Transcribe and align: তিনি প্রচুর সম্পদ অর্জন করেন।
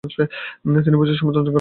তিনি 0.03 0.97
প্রচুর 0.97 1.17
সম্পদ 1.19 1.35
অর্জন 1.35 1.43
করেন। 1.43 1.49